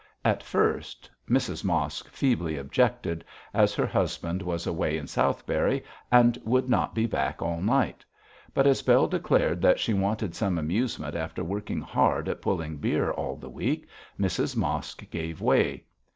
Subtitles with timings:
[0.25, 6.67] At first Mrs Mosk feebly objected, as her husband was away in Southberry and would
[6.67, 8.03] not be back all night;
[8.51, 13.11] but as Bell declared that she wanted some amusement after working hard at pulling beer
[13.11, 13.87] all the week,
[14.19, 15.83] Mrs Mosk gave way.